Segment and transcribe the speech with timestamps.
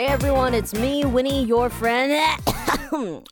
[0.00, 2.10] Hey everyone, it's me, Winnie, your friend.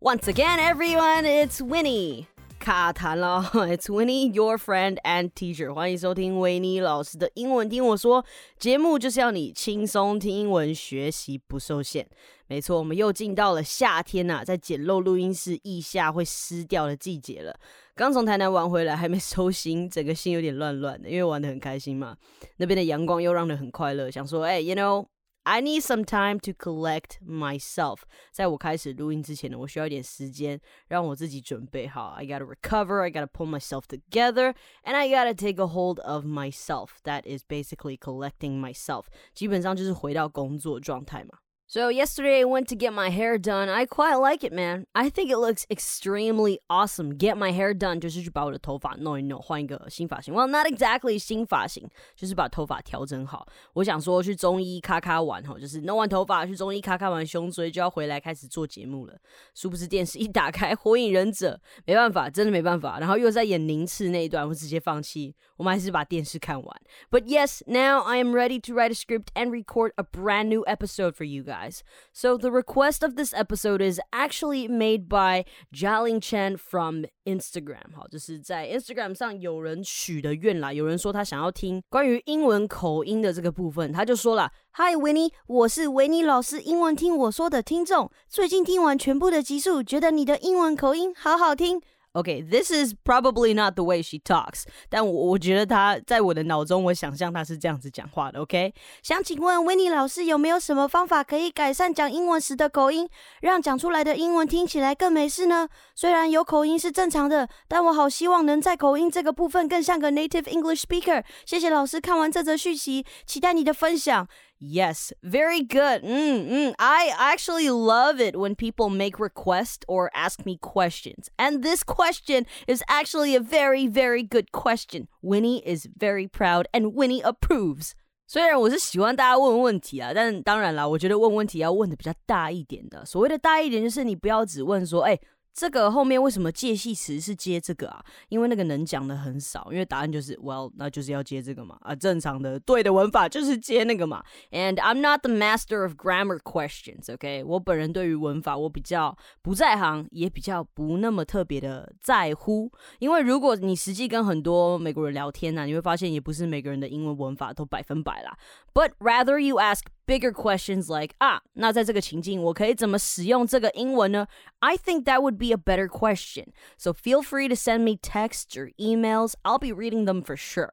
[0.00, 2.26] Once again, everyone, it's Winnie.
[2.58, 5.72] 卡痰了， It's Winnie, your friend and teacher。
[5.72, 8.24] 欢迎收听维尼老师的英文听我说
[8.58, 12.04] 节目，就是要你轻松听英文，学习不受限。
[12.48, 17.56] 没错，我们又进到了夏天呐，在简陋录音室腋下会湿掉的季节了。
[17.94, 22.16] 刚从台南玩回来，还没收心，整个心有点乱乱的，因为玩的很开心嘛。
[22.56, 25.06] 那边的阳光又让人很快乐，想说，哎，you know。
[25.43, 28.01] I need some time to collect myself。
[28.31, 32.09] 在我开始录音之前呢，我需要一点时间让我自己准备好。
[32.09, 33.01] I gotta recover.
[33.01, 36.89] I gotta pull myself together, and I gotta take a hold of myself.
[37.03, 39.05] That is basically collecting myself.
[39.33, 41.39] 基本上就是回到工作状态嘛。
[41.71, 43.69] So yesterday I went to get my hair done.
[43.69, 44.87] I quite like it, man.
[44.95, 47.15] I think it looks extremely awesome.
[47.15, 50.33] Get my hair done 就是去把我的头发弄一弄，换一个新发型。
[50.33, 53.45] Well, not exactly 新发型，就是把头发调整好。
[53.73, 59.15] 我想说去中医咔咔完哈，就是弄完头发去中医咔咔完胸椎，就要回来开始做节目了。
[59.53, 62.97] 殊不知电视一打开，《火影忍者》，没办法，真的没办法。
[62.99, 65.35] 然后又在演宁次那一段，我直接放弃。
[65.57, 66.81] 我们还是把电视看完。
[67.11, 71.11] But yes, now I am ready to write a script and record a brand new episode
[71.11, 71.79] for you guys guys.
[72.13, 77.95] So the request of this episode is actually made by Jialing Chen from Instagram。
[77.95, 91.81] 好，就是在 Instagram 上有人许的愿啦，有人说他想要听关于英文口音的这个部分，他就说了：“Hi Winnie，我是维尼老师英文听我说的听众，最近听完全部的集数，觉得你的英文口音好好听。”
[92.16, 98.40] Okay, this is probably not the way she talks，但我我觉得她在我的脑中，我想象她是这样子讲话的。
[98.40, 103.08] OK，想请问维尼老师有没有什么方法可以改善讲英文时的口音，
[103.40, 105.68] 让讲出来的英文听起来更美式呢？
[105.96, 111.24] 虽然有口音是正常的，但我好希望能在口音这个部分更像个 native English speaker。
[111.44, 114.28] 谢谢老师，看完这则讯息，期待你的分享。
[114.63, 116.03] Yes, very good.
[116.03, 116.73] Mm, mm.
[116.77, 121.29] I actually love it when people make requests or ask me questions.
[121.37, 125.07] And this question is actually a very, very good question.
[125.21, 127.93] Winnie is very proud and Winnie approves.
[128.27, 133.05] 虽然我是喜欢大家问问题啊，但当然啦，我觉得问问题要问的比较大一点的。
[133.05, 135.19] 所谓的大一点，就是你不要只问说，哎。
[135.54, 138.04] 这个后面为什么介系词是接这个啊？
[138.28, 141.78] 因为那个能讲的很少，因为答案就是 well，那就是要接这个嘛。
[141.82, 144.24] 啊，正常的对的文法就是接那个嘛。
[144.50, 147.44] And I'm not the master of grammar questions，OK？
[147.44, 152.72] 我本人对于文法我比较不在行，也比较不那么特别的在乎。
[152.98, 158.36] 因为如果你实际跟很多美国人聊天呢，你会发现也不是每个人的英文文法都百分百啦。
[158.72, 164.26] But rather you ask bigger questions like 啊，那在这个情境我可以怎么使用这个英文呢
[164.60, 166.48] ？I think that would be a better question.
[166.76, 169.34] So feel free to send me texts or emails.
[169.42, 170.70] I'll be reading them for sure.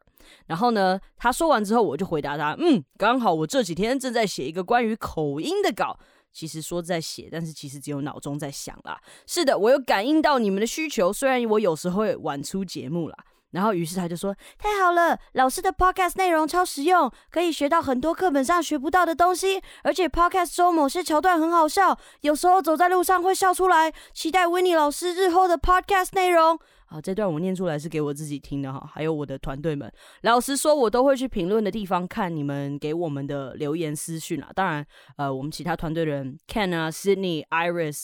[0.48, 6.00] 然后呢，他说完之后，我就回答他，嗯，刚好我这几天正在写一个关于口音的稿。
[6.34, 8.98] 其实说在写，但是其实只有脑中在想啦。
[9.28, 13.18] 是的，我有感应到你们的需求，虽然我有时候会晚出节目啦。
[13.52, 19.62] 然后，于是他就说：“太好了，老师的 podcast 内容超实用，可以学到很多课本上学不到的东西。
[19.84, 23.94] 而且 podcast 中某些桥段很好笑，有时候走在路上会笑出来。
[24.14, 26.58] 期待 Winny 老师日后的 podcast 内容。”
[26.92, 29.90] 好，这段我念出来是给我自己听的哈，还有我的团队们。
[30.24, 34.50] 老实说，我都会去评论的地方看你们给我们的留言私讯啊。
[34.54, 34.86] 当然，
[35.16, 38.04] 呃，我们其他团队的人，Ken 啊，Sydney、Iris，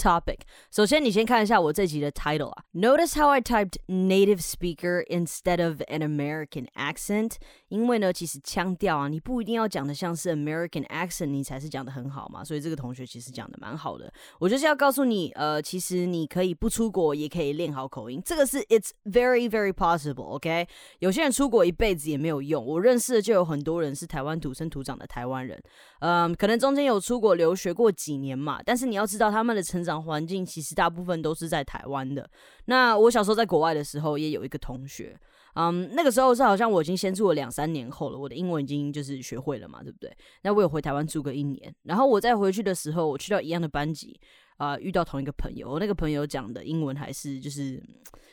[0.00, 0.38] topic.
[0.70, 2.64] 首先，你先看一下我这集的 title 啊。
[2.72, 7.32] Notice how I typed native speaker instead of an American accent。
[7.68, 12.42] 因为呢，其实腔调啊，你不一定要讲的像是 American accent，你才是讲的很好嘛。
[12.42, 14.10] 所以这个同学其实讲的蛮好的。
[14.38, 18.22] 我就是要告诉你，呃，其实你可以不出国也可以练好口音。
[18.24, 20.24] 这个是 It's very very possible。
[20.24, 20.66] OK，
[21.00, 22.64] 有些人出国一辈子也没有用。
[22.64, 25.62] 我认识的就有很多人是台湾土生土长的台湾人，
[26.00, 28.60] 嗯，可能中间有出国留学过几年嘛。
[28.64, 29.89] 但是你要知道，他们的成长。
[29.98, 32.28] 环境其实大部分都是在台湾的。
[32.66, 35.18] 那我小时候在国外的时候，也有一个同学，
[35.54, 40.14] 嗯，那个时候是好像我已经先住了两三年后了，我的英文已经就是学会了嘛，对不对？
[40.42, 44.20] 那我有回台湾住个一年，然后我再回去的时候，我去到一样的班级，
[44.60, 47.82] 啊遇到同一个朋友，我那个朋友讲的英文还是就是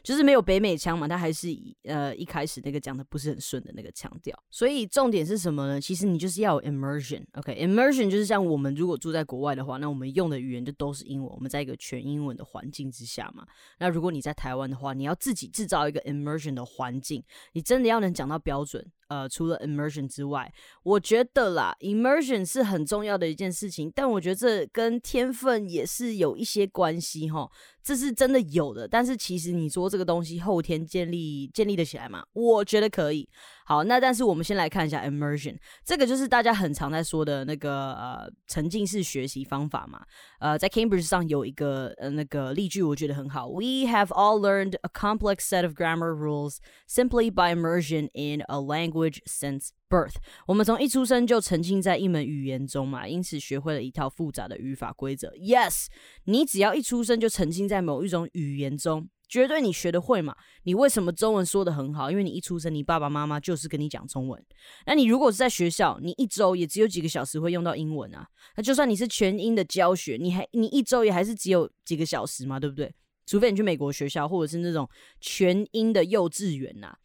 [0.03, 1.47] 就是没有北美腔嘛，他还是
[1.83, 4.37] 呃一开始那个讲的不是很顺的那个腔调。
[4.49, 5.79] 所以重点是什么呢？
[5.79, 13.45] 其实你就是要有 immersion，OK？immersion 就是像我们如果住在国外的话，那我们用的语言就都是英文，我们在一个全英文的环境之下嘛。
[13.79, 18.85] 那如果你在台湾的话，你要自己制造一个 immersion 的环境，你真的要能讲到标准。
[19.09, 20.53] 呃，除了 immersion 之外，
[20.83, 27.49] 我觉得啦，immersion 是很重要的一件事情，但我觉得这跟天分也是有一些关系哈。
[27.83, 32.25] 这是真的有的，但是其实你说这个东西后天建立建立的起来吗？
[32.33, 33.29] 我觉得可以。
[33.67, 40.01] 好，那但是我们先来看一下 immersion，这个就是大家很常在说的那个呃沉浸式学习方法嘛。
[40.39, 43.49] 呃，在 Cambridge 上有一个呃那个例句，我觉得很好。
[43.49, 46.59] We have all learned a complex set of grammar rules
[46.89, 50.15] simply by immersion in a language since birth。
[50.45, 55.27] 我们从一出生就沉浸在一门语言中嘛，因此学会了一套复杂的语法规则。
[55.31, 55.87] Yes，
[56.23, 60.35] 你只要一出生就沉浸在某一种语言中，绝对你学得会嘛。
[60.63, 62.09] 你为什么中文说的很好？
[62.11, 64.43] 因为你一出生，你爸爸妈妈就是跟你讲中文。
[64.85, 68.27] 那你如果是在学校，你一周也只有几个小时会用到英文啊。
[68.55, 72.93] 那就算你是全英的教学，你还你一周也还是只有几个小时嘛，对不对？
[73.25, 74.89] 除非你去美国学校，或者是那种
[75.19, 76.95] 全英的幼稚园呐。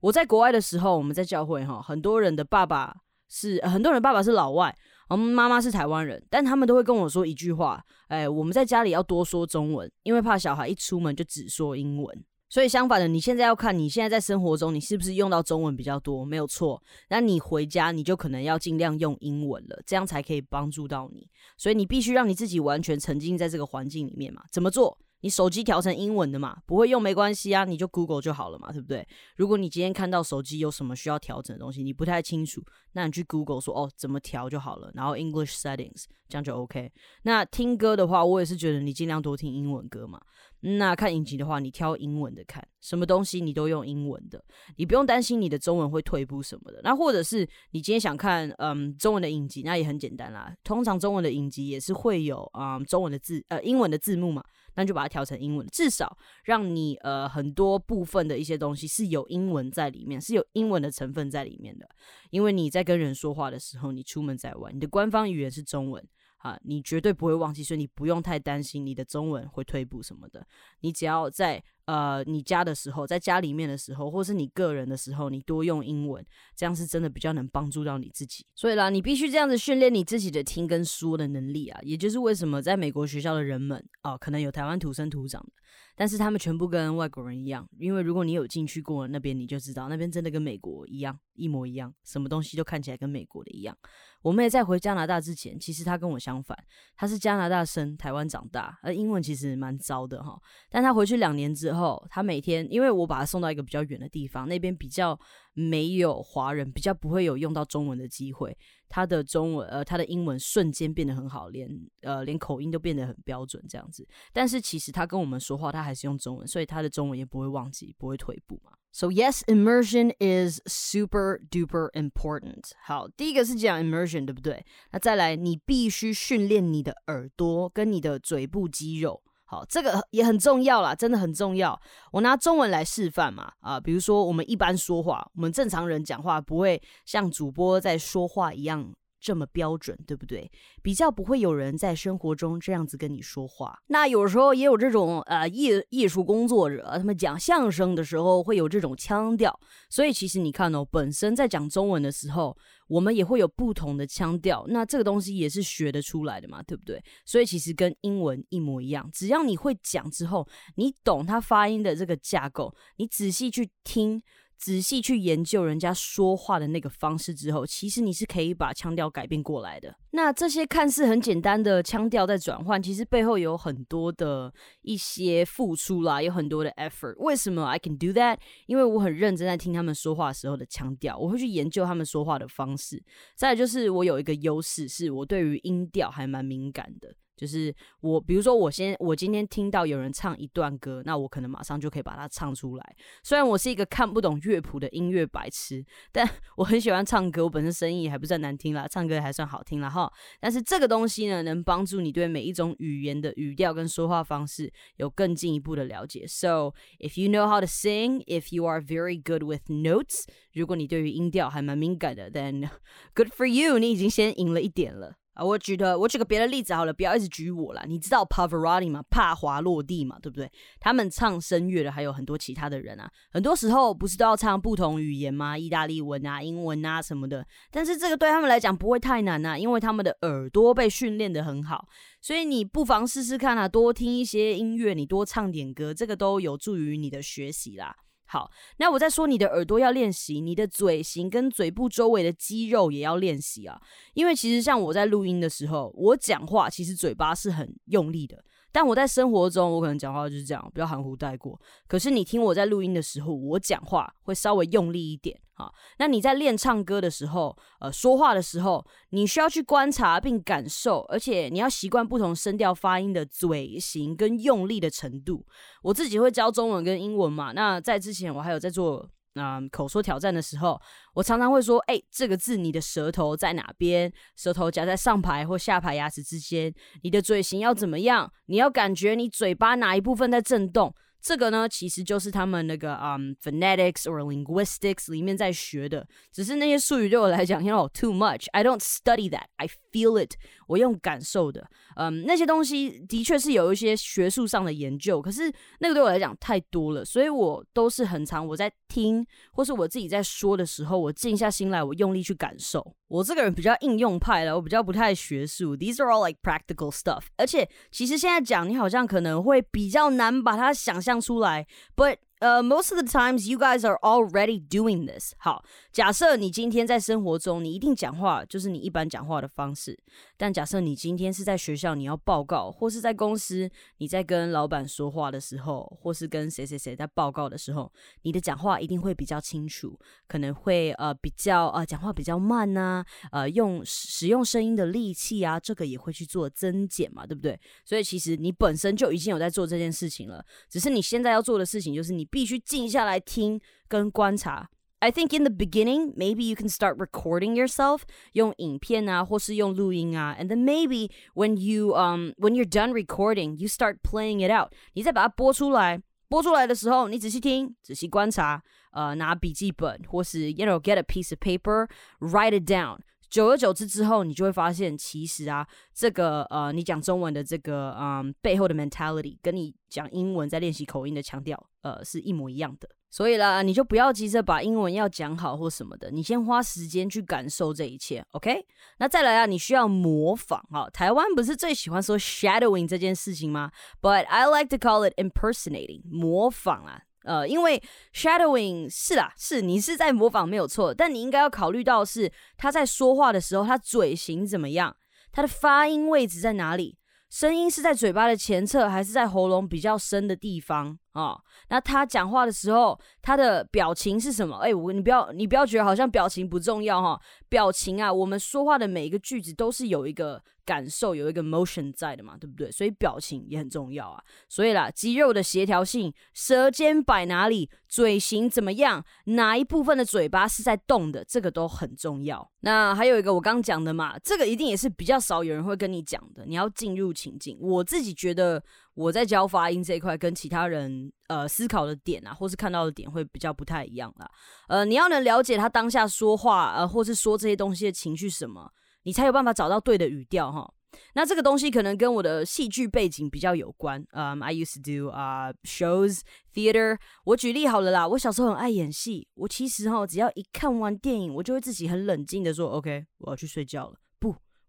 [0.00, 2.94] 我在国外的时候，我们在教会哈，很多人的爸爸
[3.28, 4.76] 是很多人爸爸是老外，
[5.12, 12.24] 我们妈妈是台湾人，但他们都会跟我说一句话，哎，我们在家里要多说中文，因为怕小孩一出门就只说英文。
[12.48, 16.82] 所以相反的，你现在要看你现在在生活中你是不是用到中文比较多，没有错。
[17.10, 21.28] 那你回家你就可能要尽量用英文了，这样才可以帮助到你。
[21.58, 24.42] 所以你必须让你自己完全沉浸在这个环境里面嘛？
[24.50, 24.98] 怎么做？
[25.22, 29.06] 你手机调成英文的嘛，不会用没关系啊，你就 Google 就好了嘛，对不对？
[29.36, 36.92] 如果你今天看到手机有什么需要调整的东西，你不太清楚，那你去 Google 说哦怎么调就好了，然后 English settings 这样就 OK。
[37.22, 40.20] 那听歌的话，我也是觉得你尽量多听英文歌嘛。
[40.64, 44.42] 那看影集的话，你挑英文的看，什么东西你都用英文的，
[44.76, 46.80] 你不用担心你的中文会退步什么的。
[46.84, 47.40] 那或者是
[47.72, 50.54] 你今天想看嗯中文的影集，那也很简单啦。
[50.62, 54.44] 通常中文的影集也是会有啊中文的字呃英文的字幕嘛，
[54.76, 61.88] 那就把它调成英文，至少让你呃很多部分的一些东西是有英文在里面，是有英文的成分在里面的。
[62.30, 66.06] 因为你在跟人说话的时候，你出门在外，你的官方语言是中文。
[66.42, 70.44] 啊，你绝对不会忘记，所以你不用太担心你的中文会退步什么的。
[70.80, 76.24] 你只要在呃你家的时候，在家里面的时候，或是你个人的时候，你多用英文，
[76.56, 78.44] 这样是真的比较能帮助到你自己。
[78.56, 81.80] 所以啦，你必须这样子训练你自己的听跟说的能力啊。
[81.82, 85.52] 也就是为什么在美国学校的人们啊，可能有台湾土生土长的。
[86.02, 93.78] 但是他们全部跟外国人一样，因为如果你有进去过那边，你就知道那边真的跟美国一样，一模一样，什么东西都看起来跟美国的一样。
[94.20, 96.58] 我妹在回加拿大之前，其实她跟我相反，
[96.96, 100.36] 她是加拿大生，台湾长大，而英文其实蛮糟的哈。
[100.68, 105.16] 但她回去两年之后，她每天因为我把她送到一个比较远的地方，那边比较
[105.54, 108.56] 没有华人，比较不会有用到中文的机会。
[108.88, 111.68] 他的中文，呃，他的英文瞬间变得很好，连
[112.02, 114.06] 呃，连口音都变得很标准这样子。
[114.32, 118.72] 但是其实他跟我们说话，他还是用中文，所以他的中文也不会忘记，不会退步嘛。
[118.94, 122.72] So yes, immersion is super duper important。
[122.84, 124.62] 好，第一个是讲 immersion，对不对？
[124.90, 129.22] 那再来，你必须训练你的耳朵跟你的嘴部肌肉。
[129.52, 131.78] 好，这个也很重要啦，真的很重要。
[132.10, 138.90] 我拿中文来示范嘛，啊，比如说我们一般说话，我们正常人讲话不会像主播在说话一样。
[139.22, 140.50] 这么标准，对不对？
[140.82, 143.78] 比较不会有人在生活中这样子跟你说话。
[143.86, 149.56] 那有时候也有这种呃艺艺术工作者，他们讲相声的时候会有这种腔调。
[149.88, 152.56] 所以其实你看哦，本身在讲中文的时候，
[152.88, 154.64] 我们也会有不同的腔调。
[154.68, 157.00] 那这个东西也是学得出来的嘛，对不对？
[157.24, 164.20] 所以其实跟英文一模一样，只要你会讲之后，你懂它发音的这个架构，你仔细去听。
[164.58, 169.94] 仔细去研究人家说话的那个方式之后，其实你是可以把腔调改变过来的。
[170.12, 177.16] 那这些看似很简单的腔调在转换，其实背后有很多的一些付出啦，有很多的 effort。
[177.18, 178.38] 为什么 I can do that？
[178.66, 183.02] 因为我很认真在听他们说话时候的腔调，我会去研究他们说话的方式。
[183.34, 187.14] 再就是我有一个优势，是我对于音调还蛮敏感的。
[187.42, 192.96] 就是我，比如说我先，我今天听到有人唱一段歌，那我可能马上就可以把它唱出来。
[193.24, 196.24] 虽然我是一个看不懂乐谱的音乐白痴，但
[196.56, 197.42] 我很喜欢唱歌。
[197.42, 200.08] 我本身声音也还不算难听啦，唱歌还算好听了哈。
[200.38, 206.24] 但是这个东西呢，能帮助你对每一种语言的语调跟说话方式有更进一步的了解。
[206.28, 212.70] So if you know how to sing, if you are very good with notes，如果你对于音调还蛮敏感的，then
[213.16, 215.16] good for you，你已经先赢了一点了。
[215.34, 217.82] 啊，我举的我举个别的例子好了，不要一直举我啦。
[217.86, 219.02] 你知道 Pavarotti 吗？
[219.10, 220.50] 帕华落地嘛，对不对？
[220.78, 223.10] 他们唱声乐的还有很多其他的人啊。
[223.30, 225.56] 很多时候不是都要唱不同语言吗？
[225.56, 227.46] 意大利文啊、英文啊什么的。
[227.70, 231.88] 但是这个对他们来讲不会太难啊，因为他们的耳朵被训练的很好。
[232.20, 237.96] 所以你不妨试试看啊，多听一些音乐，你多唱点歌，这个都有助于你的学习啦。
[238.32, 243.78] 好，那我在说你的耳朵要练习，你的嘴型跟嘴部周围的肌肉也要练习啊。
[244.14, 248.42] 因为其实像我在录音的时候，我讲话其实嘴巴是很用力的。
[248.72, 251.60] 但我在生活中，我可能讲话就是这样，比较含糊带过。
[251.86, 255.72] 可是你听我在录音的时候，我讲话会稍微用力一点啊。
[255.98, 265.46] 那你在练唱歌的时候，呃，说话的时候，你需要去观察并感受，而且你要习惯不同声调发音的嘴型跟用力的程度。
[265.82, 269.08] 我自己会教中文跟英文嘛，那在之前我还有在做。
[269.34, 270.78] 那口说挑战的时候，
[271.14, 274.12] 我常常会说：“哎，这个字你的舌头在哪边？
[274.36, 276.70] 舌头夹在上排或下排牙齿之间。
[277.02, 278.30] 你的嘴型要怎么样？
[278.44, 286.07] 你要感觉你嘴巴哪一部分在震动。”这个呢，其实就是他们那个嗯，phonetics or linguistics 里面在学的。
[286.31, 289.47] 只是那些术语对我来讲，you know too much。I don't study that.
[289.57, 290.35] I feel it.
[290.72, 291.64] 我用感受的。
[291.96, 302.94] 嗯，那些东西的确是有一些学术上的研究，可是那个对我来讲太多了，所以我都是很常我在听或是我自己在说的时候，我静下心来，我用力去感受。
[303.08, 305.76] 我这个人比较应用派的，我比较不太学术。
[305.76, 307.24] These are all like practical stuff。
[307.36, 315.32] 而且其实现在讲，你好像可能会比较难把它想象出来，but 呃，most of the times you guys are already doing this。
[315.38, 319.96] 好，假设你今天在生活中，你一定讲话就是你一般讲话的方式。
[320.36, 329.96] 但假设你今天是在学校，你要报告，或是在公司你在跟老板说话的时候，或是跟谁谁谁在报告的时候，你的讲话一定会比较清楚，
[330.26, 337.56] 可能会呃比较呃讲话比较慢呐，呃用使用声音的力气啊，这个也会去做增减嘛，对不对？
[337.84, 342.28] 所以其实你本身就已经有在做这件事情了，只是你现在要做的事情就是你。
[342.31, 344.69] 必须静下来听跟观察。
[344.99, 348.01] I think in the beginning, maybe you can start recording yourself
[348.33, 354.71] 用影片啊，或是用录音啊，and then maybe when you um when you're done recording, you start playing it out。
[354.93, 361.87] 你再把它播出来，播出来的时候，你仔细听，仔细观察，呃，拿笔记本或是 you know get a piece of paper,
[362.19, 362.97] write it down。
[363.32, 372.86] 久而久之之后，你就会发现，其实啊，这个呃，你讲中文的这个嗯背后的 mentality，跟你讲英文在练习口音的腔调，呃，是一模一样的。
[373.10, 378.66] 所以啦，你就不要急着把英文要讲好或什么的，你先花时间去感受这一切，OK？
[378.98, 380.90] 那再来啊，你需要模仿啊。
[380.90, 383.70] 台湾不是最喜欢说 shadowing 这件事情吗
[384.02, 387.04] ？But I like to call it impersonating，模仿啊。
[387.24, 387.82] 呃，因为
[388.14, 394.96] shadowing 是啦，是你是在模仿没有错，但你应该要考虑到是他在说话的时候，他嘴型怎么样，
[395.30, 396.98] 他的发音位置在哪里，
[397.30, 401.38] 声音是在嘴巴的前侧还是在喉咙比较深的地方啊？
[401.68, 404.56] 那他讲话的时候，他的表情是什么？
[404.56, 410.42] 哎，我你不要你不要觉得好像表情不重要哈，表情啊，我们说话的每一个句子都是有一个。
[410.64, 412.70] 感受有一个 motion 在的嘛，对不对？
[412.70, 414.22] 所以表情也很重要啊。
[414.48, 422.48] 所以啦，肌肉的协调性，舌尖摆哪里，嘴型怎么样，哪一部分的嘴巴是在动的，这个都很重要。
[422.60, 426.46] 那还有一个我刚讲的嘛，这个一定也是比较少有人会跟你讲的。
[426.46, 427.58] 你要进入情境。
[427.60, 428.62] 我自己觉得
[428.94, 434.30] 我在教发音这一块，跟其他人呃思考的点啊，或是看到的点会比较不太一样啦。
[434.68, 438.70] 呃，你要能了解他当下说话呃，或是说这些东西的情绪什么。
[439.04, 440.72] 你才有办法找到对的语调哈。
[441.14, 444.04] 那这个东西可能跟我的戏剧背景比较有关。
[444.12, 446.20] 嗯，I used to do 啊 shows
[446.54, 446.96] theater。
[447.24, 449.26] 我举例好了啦，我小时候很爱演戏。
[449.34, 453.96] 我其实哈，只要一看完电影，我就会自己很冷静的说：“OK，我要去睡觉了。”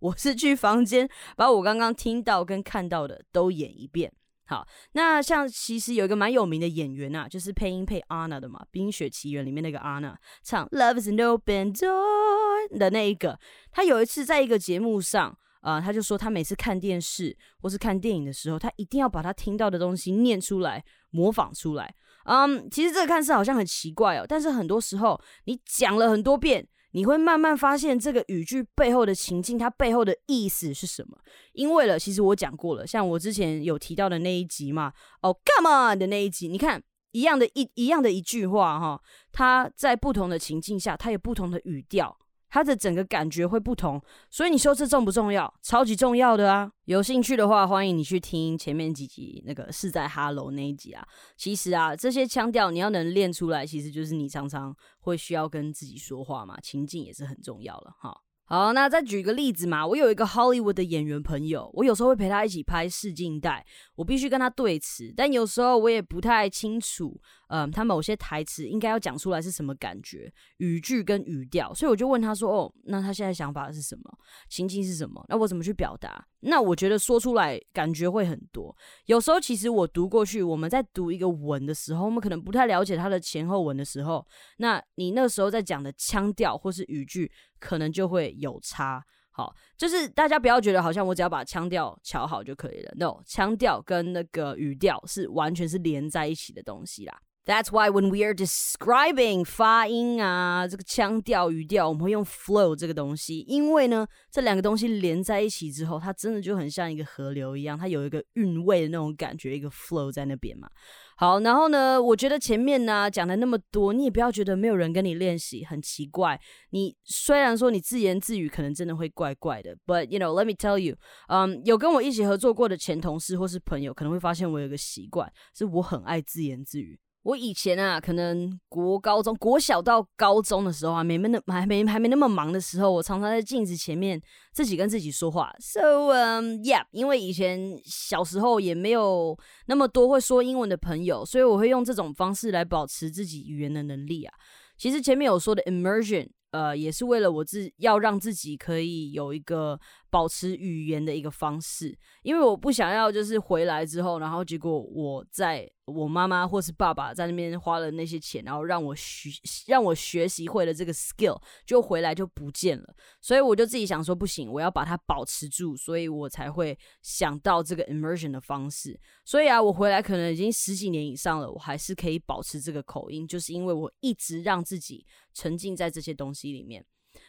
[0.03, 1.07] 我是去房间
[1.38, 4.12] 把我刚刚听到跟看到的都演一遍。
[4.45, 13.39] 好，那像其实有一个蛮有名的演员呐，就是配音配 Anna 的嘛，《冰雪奇缘》里面那个 Anna 唱 Love is an open door 的那一个，
[13.72, 21.95] 他有一次在一个节目上，啊，他就说他每次看电视或是看电影的时候，他一定要把他听到的东西念出来，模仿出来。
[22.25, 26.67] 嗯，其实这个看似好像很奇怪哦，但是很多时候你讲了很多遍。
[26.93, 31.17] 你会慢慢发现这个语句背后的情境，它背后的意思是什么？
[31.51, 36.81] 因为了，其实我讲过了，像我之前有提到的那一集嘛，哦，Come on 的那一集，你看
[37.12, 42.17] 一样的一一样的一句话哈，它在不同的情境下，它有不同的语调。
[42.53, 45.51] 它的整个感觉会不同，所以你说这重不重要？
[45.63, 46.72] 超级重要的啊！
[46.86, 51.03] 有兴趣的话，欢迎你去听前面几集那个是在哈喽那一集啊。
[51.36, 58.15] 其实啊，这些腔调你要能练出来，其实就是你常常会需要跟自己说话嘛，情境也是很重要了哈。
[58.45, 67.19] 好，那再举一个例子嘛，我有一个 Hollywood 的演员朋友，我有时候会陪他一起拍试镜带，我必须跟他对词，但有时候我也不太清楚，
[67.55, 74.03] 嗯，他某些台词应该要讲出来是什么感觉，语句跟语调，所以我就问他说，哦，那他现在想法是什么，
[74.50, 75.24] 心境是什么？
[75.29, 76.27] 那我怎么去表达？
[76.39, 78.75] 那我觉得说出来感觉会很多。
[79.05, 87.31] 有时候其实我读过去，我们在读一个文的时候，我们可能不太了解它的前后文的时候，那你那时候在讲的腔调或是语句。
[87.60, 92.93] 可能就会有差，好，就是大家不要觉得好像我只要把腔调调好就可以了。
[92.98, 97.17] No，腔调跟那个语调是完全是连在一起的东西啦。
[97.45, 110.69] That's why when we are describing 发音啊，这个腔调、语调，我们会用 flow 这个东西，因为呢，这两个东西连在一起之后，它真的就很像一个河流一样，它有一个韵味的那种感觉，一个 flow 在那边嘛。
[111.17, 112.01] 好，然后呢？
[112.01, 116.39] 我觉得前面呢讲的那么多，你也不要觉得没有人跟你练习很奇怪。
[116.71, 120.95] 你虽然说你自言自语，可能真的会怪怪的，but you know, let me tell you，
[121.27, 126.97] 嗯，有跟我一起合作过的前同事或是朋友，可能会发现我有个习惯，是我很爱自言自语。
[127.24, 135.53] 我以前啊，可能国高中、国小到高中的时候啊，没没那还没还没那么忙的时候，我常常在镜子前面自己跟自己说话。
[135.60, 139.38] So, um, yeah，因为以前小时候也没有
[139.68, 144.34] 那么多会说英文的朋友，所以我会用这种方式来保持自己语言的能力啊。
[144.77, 146.27] 其实前面有说的 immersion。
[146.53, 149.75] 呃，也是为了我自要让自己可以有一个
[150.13, 159.32] 保持语言的一个方式，因为我不想要就是回来之后，然后结果我在我妈妈或是爸爸在那边花了那些钱，然后让我学
[159.65, 169.00] 让我学习会了这个 skill，就回来就不见了，所以我就自己想说不行，我要把它保持住，所以我才会想到这个 immersion 的方式。
[169.25, 175.03] 所以啊，我回来可能已经十几年以上了，我还是可以保持这个口音，就是因为我一直让自己。
[175.36, 176.86] 沉浸在这些东西里面。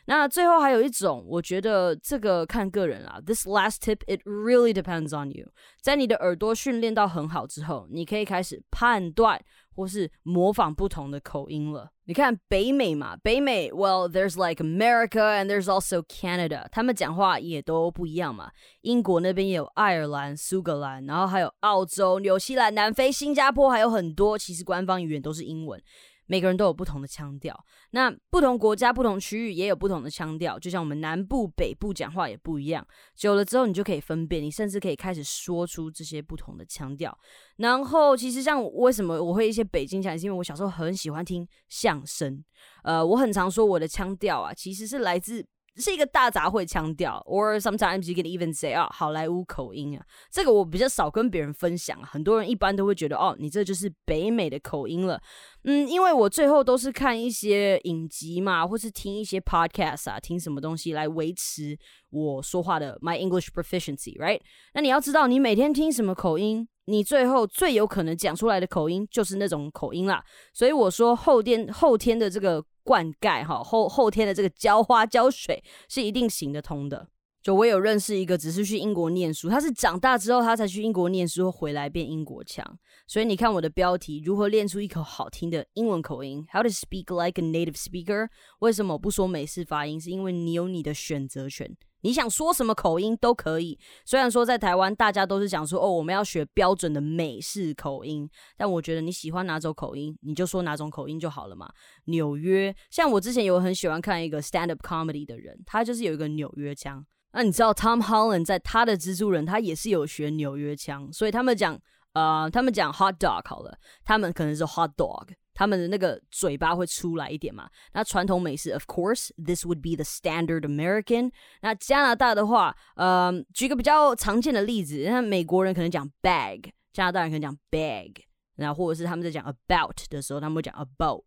[0.07, 3.21] 那最后还有一种，我觉得这个看个人啦。
[3.25, 5.49] This last tip, it really depends on you。
[5.81, 9.43] 在你的耳朵训练到很好之后，你可以开始判断
[9.75, 11.91] 或是模仿不同的口音了。
[12.07, 16.67] 你看北美嘛，北美，Well, there's like America and there's also Canada。
[16.71, 18.51] 他们讲话也都不一样嘛。
[18.83, 24.37] 英国那边也有爱尔兰、苏格兰，然后还有澳洲、纽西兰、南非、新加坡，还有很多。
[24.37, 25.83] 其实官方语言都是英文。
[26.27, 27.59] 每个人都有不同的腔调，
[27.91, 32.87] 那不同国家、不同区域也有不同的腔调，就像我们南部、北部讲话也不一样。
[33.15, 37.17] 久了之后，你就可以分辨，你甚至可以开始说出这些不同的腔调。
[37.57, 42.43] 然后，其实像为什么我会一些北京腔，是因为我小时候很喜欢听相声。
[42.83, 45.47] 呃，我很常说我的腔调啊，其实是来自。
[45.77, 50.05] 是一个大杂烩腔调，or sometimes you can even say 啊，好莱坞口音啊。
[50.31, 55.21] 这个我比较少跟别人分享，很多人一般都会觉得哦，你这就是北美的口音了。
[55.65, 61.77] 嗯，因为我最后都是看一些影集嘛，或是听一些 podcast 啊，听什么东西来维持
[62.11, 64.41] 我说话的 my English proficiency，right？
[64.75, 70.23] 那你要知道，你每天听什么口音，你最后最有可能讲出来的口音就是那种口音啦。
[70.53, 72.65] 所以我说后天后天的这个。
[72.85, 77.09] 灌溉哈后后天的这个浇花浇水是一定行得通的。
[77.43, 82.65] 就我有认识一个只是去英国念书，他是长大之后他才去英国念书回来变英国腔。
[83.07, 88.29] 所以你看我的标题如何练出一口好听的英文口音？How to speak like a native speaker？
[88.61, 90.01] 为什么不说美式发音？
[90.01, 91.77] 是因为你有你的选择权。
[92.05, 93.79] 你想说什么口音都可以。
[94.05, 101.67] 虽然说在台湾大家都是讲说哦，我们要学标准的美式口音，但我觉得你喜欢哪种口音，你就说哪种口音就好了嘛。
[102.05, 107.05] 纽约，像我之前有很喜欢看一个 stand up comedy 的人，他就是有一个纽约腔。
[107.33, 111.77] 那你知道 Tom Holland 在他的蜘蛛人，他也是有学纽约腔，所以他们讲
[112.13, 115.29] 呃，他们讲 hot dog 好了，他们可能是 hot dog。
[115.55, 117.69] 他们的那个嘴巴会出来一点嘛？
[117.93, 121.31] 那传统美式，of course，this would be the standard American。
[121.63, 128.15] 那加拿大的话，呃，举个比较常见的例子，那美国人可能讲 bag，加拿大人可能讲 bag，
[128.57, 131.25] 然后或者是他们在讲 about 的时候，他们会讲 about。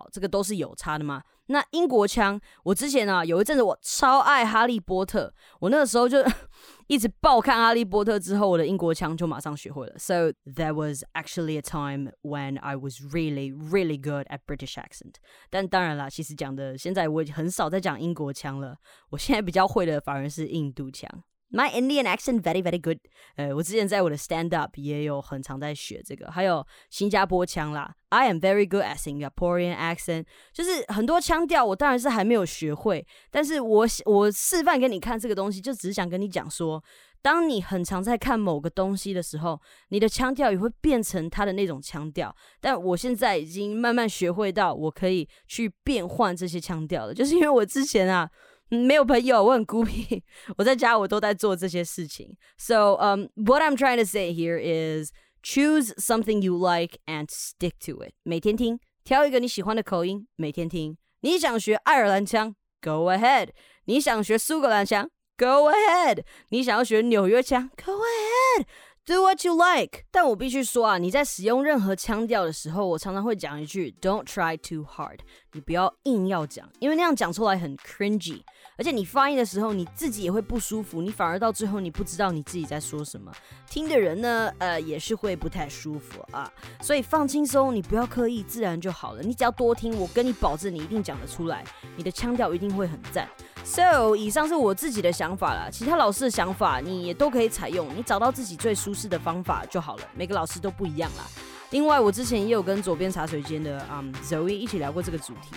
[0.00, 1.22] 好，这个都是有差的嘛。
[1.48, 6.24] 那英国腔，我之前啊有一阵子我超爱哈利波特，我那个时候就
[6.88, 9.98] 一直爆看哈利波特，之后我的英国腔就马上学会了。
[9.98, 15.16] So there was actually a time when I was really really good at British accent。
[15.50, 18.76] 但当然啦，其实讲的现在我很少在讲英国腔了，
[19.10, 21.10] 我现在比较会的反而是印度腔。
[21.52, 22.98] My Indian accent very very good。
[23.34, 27.92] 呃，我之前在我的 stand up 也有很常在学这个，还有新加坡腔啦。
[28.10, 30.26] I am very good at Singaporean accent。
[30.52, 36.82] 就是很多腔调，我当然是还没有学会，但是我我示范给你看这个东西，就只是想跟你讲说，
[37.20, 42.34] 当你很常在看某个东西的时候，你的腔调也会变成它的那种腔调。
[42.60, 48.30] 但我现在已经慢慢学会到，我可以去变换这些腔调了，就是因为我之前啊。
[48.70, 50.22] 没有朋友，我很孤僻，
[50.56, 52.36] 我在家我都在做这些事情。
[52.56, 55.10] So, um, what I'm trying to say here is
[55.42, 58.12] choose something you like and stick to it.
[58.22, 60.96] 每天听，挑一个你喜欢的口音，每天听。
[61.22, 63.50] 你想学爱尔兰腔，Go ahead。
[63.86, 66.22] 你想学苏格兰腔，Go ahead。
[66.50, 68.66] 你想要学纽约腔，Go ahead。
[69.06, 75.18] Do what you like，但我必须说啊，你在使用任何腔调的时候，我常常会讲一句 "Don't try too hard"，
[75.52, 78.42] 你不要硬要讲，因为那样讲出来很 cringy。
[78.80, 83.30] 而且你发音的时候你自己也会不舒服，你反而到最后你不知道你自己在说什么，
[83.68, 86.50] 听的人呢，呃，也是会不太舒服啊。
[86.80, 89.20] 所以放轻松，你不要刻意，自然就好了。
[89.20, 91.62] 你只要多听，我跟你保证，你一定讲得出来，
[91.94, 93.28] 你的腔调一定会很赞。
[93.64, 100.04] So，以上是我自己的想法啦，其他老师的想法你也都可以采用，你找到自己最舒适的方法就好了。
[100.16, 101.24] 每个老师都不一样啦。
[101.68, 105.54] 另外，我之前也有跟左边茶水间的啊 Zoe 一起聊过这个主题，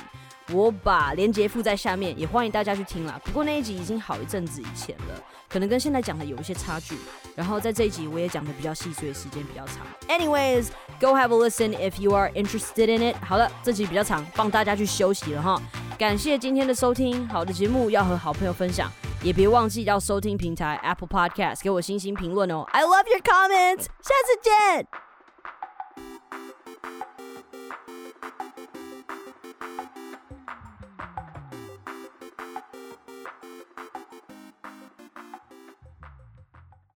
[0.52, 3.20] 我把链接附在下面，也欢迎大家去听啦。
[3.24, 6.98] 不过那一集已经好一阵子以前了，可能跟现在讲的有一些差距。
[7.36, 9.78] 然后在这一集我也讲的比较细碎，时间比较长。
[10.08, 13.16] Anyways，go have a listen if you are interested in it。
[13.24, 15.60] 好了，这集比较长，帮大家去休息了哈。
[15.98, 18.92] 感谢今天的收听，好的节目要和好朋友分享，
[19.24, 22.64] 也别忘记要收听平台 Apple Podcast，给我星星评论哦。
[22.72, 25.03] I love your comments，下次见。